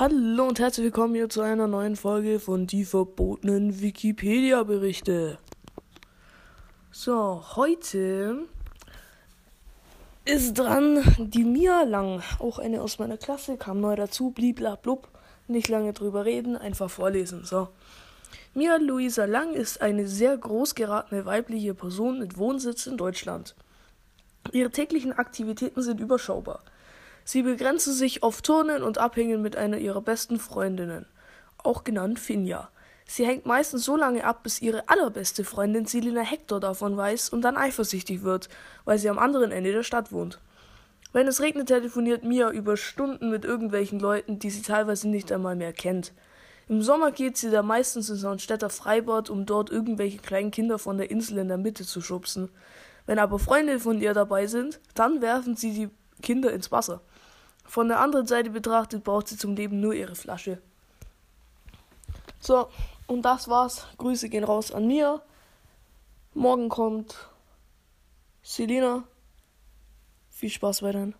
Hallo 0.00 0.48
und 0.48 0.58
herzlich 0.58 0.84
willkommen 0.84 1.14
hier 1.14 1.28
zu 1.28 1.42
einer 1.42 1.66
neuen 1.66 1.94
Folge 1.94 2.40
von 2.40 2.66
die 2.66 2.86
verbotenen 2.86 3.82
Wikipedia-Berichte. 3.82 5.36
So, 6.90 7.44
heute 7.54 8.46
ist 10.24 10.54
dran 10.54 11.02
die 11.18 11.44
Mia 11.44 11.82
Lang, 11.82 12.22
auch 12.38 12.58
eine 12.58 12.80
aus 12.80 12.98
meiner 12.98 13.18
Klasse, 13.18 13.58
kam 13.58 13.82
neu 13.82 13.94
dazu, 13.94 14.30
bliblablub, 14.30 15.06
nicht 15.48 15.68
lange 15.68 15.92
drüber 15.92 16.24
reden, 16.24 16.56
einfach 16.56 16.88
vorlesen. 16.88 17.44
So. 17.44 17.68
Mia 18.54 18.76
Luisa 18.76 19.26
Lang 19.26 19.52
ist 19.52 19.82
eine 19.82 20.08
sehr 20.08 20.34
groß 20.34 20.76
geratene 20.76 21.26
weibliche 21.26 21.74
Person 21.74 22.20
mit 22.20 22.38
Wohnsitz 22.38 22.86
in 22.86 22.96
Deutschland. 22.96 23.54
Ihre 24.50 24.70
täglichen 24.70 25.12
Aktivitäten 25.12 25.82
sind 25.82 26.00
überschaubar. 26.00 26.60
Sie 27.24 27.42
begrenzen 27.42 27.92
sich 27.92 28.22
auf 28.22 28.42
Turnen 28.42 28.82
und 28.82 28.98
Abhängen 28.98 29.42
mit 29.42 29.56
einer 29.56 29.78
ihrer 29.78 30.00
besten 30.00 30.38
Freundinnen, 30.38 31.06
auch 31.58 31.84
genannt 31.84 32.18
Finja. 32.18 32.70
Sie 33.06 33.26
hängt 33.26 33.44
meistens 33.44 33.84
so 33.84 33.96
lange 33.96 34.24
ab, 34.24 34.44
bis 34.44 34.62
ihre 34.62 34.88
allerbeste 34.88 35.42
Freundin 35.44 35.86
Selina 35.86 36.20
Hector 36.20 36.60
davon 36.60 36.96
weiß 36.96 37.30
und 37.30 37.42
dann 37.42 37.56
eifersüchtig 37.56 38.22
wird, 38.22 38.48
weil 38.84 38.98
sie 38.98 39.10
am 39.10 39.18
anderen 39.18 39.50
Ende 39.50 39.72
der 39.72 39.82
Stadt 39.82 40.12
wohnt. 40.12 40.38
Wenn 41.12 41.26
es 41.26 41.40
regnet, 41.40 41.66
telefoniert 41.66 42.22
Mia 42.22 42.50
über 42.50 42.76
Stunden 42.76 43.30
mit 43.30 43.44
irgendwelchen 43.44 43.98
Leuten, 43.98 44.38
die 44.38 44.50
sie 44.50 44.62
teilweise 44.62 45.08
nicht 45.08 45.32
einmal 45.32 45.56
mehr 45.56 45.72
kennt. 45.72 46.12
Im 46.68 46.82
Sommer 46.82 47.10
geht 47.10 47.36
sie 47.36 47.50
da 47.50 47.64
meistens 47.64 48.10
ins 48.10 48.22
Hornstädter 48.22 48.70
Freibad, 48.70 49.28
um 49.28 49.44
dort 49.44 49.70
irgendwelche 49.70 50.18
kleinen 50.18 50.52
Kinder 50.52 50.78
von 50.78 50.98
der 50.98 51.10
Insel 51.10 51.38
in 51.38 51.48
der 51.48 51.58
Mitte 51.58 51.84
zu 51.84 52.00
schubsen. 52.00 52.48
Wenn 53.06 53.18
aber 53.18 53.40
Freunde 53.40 53.80
von 53.80 54.00
ihr 54.00 54.14
dabei 54.14 54.46
sind, 54.46 54.78
dann 54.94 55.20
werfen 55.20 55.56
sie 55.56 55.72
die 55.72 55.90
Kinder 56.20 56.52
ins 56.52 56.70
Wasser. 56.70 57.00
Von 57.64 57.88
der 57.88 58.00
anderen 58.00 58.26
Seite 58.26 58.50
betrachtet 58.50 59.04
braucht 59.04 59.28
sie 59.28 59.36
zum 59.36 59.54
Leben 59.54 59.80
nur 59.80 59.94
ihre 59.94 60.14
Flasche. 60.14 60.60
So, 62.40 62.68
und 63.06 63.22
das 63.22 63.48
war's. 63.48 63.86
Grüße 63.98 64.28
gehen 64.28 64.44
raus 64.44 64.72
an 64.72 64.86
mir. 64.86 65.20
Morgen 66.34 66.68
kommt 66.68 67.28
Selina. 68.42 69.04
Viel 70.30 70.50
Spaß 70.50 70.82
weiterhin. 70.82 71.14